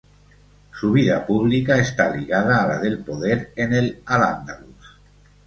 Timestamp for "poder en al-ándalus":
3.03-4.87